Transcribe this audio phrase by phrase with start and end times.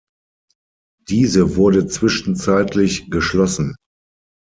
[1.09, 3.75] Diese wurde zwischenzeitlich geschlossen.